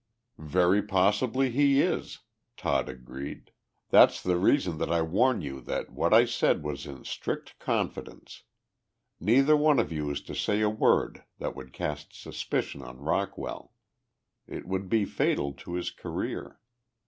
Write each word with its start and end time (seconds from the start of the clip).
"Very 0.39 0.81
possibly 0.81 1.51
he 1.51 1.79
is," 1.83 2.21
Todd 2.57 2.89
agreed. 2.89 3.51
"That's 3.91 4.19
the 4.19 4.35
reason 4.37 4.79
that 4.79 4.91
I 4.91 5.03
warn 5.03 5.43
you 5.43 5.61
that 5.61 5.91
what 5.91 6.11
I 6.11 6.25
said 6.25 6.63
was 6.63 6.87
in 6.87 7.03
strict 7.03 7.59
confidence. 7.59 8.41
Neither 9.19 9.55
one 9.55 9.77
of 9.77 9.91
you 9.91 10.09
is 10.09 10.21
to 10.23 10.33
say 10.33 10.61
a 10.61 10.71
word 10.71 11.23
that 11.37 11.55
would 11.55 11.71
cast 11.71 12.19
suspicion 12.19 12.81
on 12.81 12.97
Rockwell. 12.97 13.75
It 14.47 14.65
would 14.67 14.89
be 14.89 15.05
fatal 15.05 15.53
to 15.53 15.75
his 15.75 15.91
career. 15.91 16.59